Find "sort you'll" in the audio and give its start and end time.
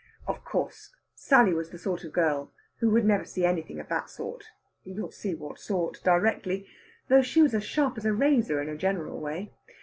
4.09-5.11